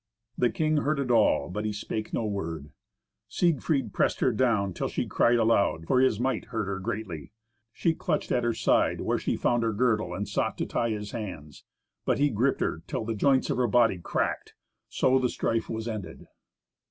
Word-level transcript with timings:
The 0.35 0.49
king 0.49 0.77
heard 0.77 0.99
it 0.99 1.11
all, 1.11 1.47
but 1.51 1.63
he 1.63 1.71
spake 1.71 2.11
no 2.11 2.25
word. 2.25 2.71
Siegfried 3.29 3.93
pressed 3.93 4.19
her 4.21 4.31
down 4.31 4.73
till 4.73 4.87
she 4.87 5.05
cried 5.05 5.37
aloud, 5.37 5.85
for 5.85 5.99
his 6.01 6.19
might 6.19 6.45
hurt 6.45 6.65
her 6.65 6.79
greatly. 6.79 7.33
She 7.71 7.93
clutched 7.93 8.31
at 8.31 8.43
her 8.43 8.55
side, 8.55 9.01
where 9.01 9.19
she 9.19 9.35
found 9.37 9.61
her 9.61 9.73
girdle, 9.73 10.15
and 10.15 10.27
sought 10.27 10.57
to 10.57 10.65
tie 10.65 10.89
his 10.89 11.11
hands. 11.11 11.65
But 12.03 12.17
he 12.17 12.31
gripped 12.31 12.61
her 12.61 12.81
till 12.87 13.05
the 13.05 13.13
joints 13.13 13.51
of 13.51 13.57
her 13.57 13.67
body 13.67 13.99
cracked. 13.99 14.55
So 14.89 15.19
the 15.19 15.29
strife 15.29 15.69
was 15.69 15.87
ended. 15.87 16.25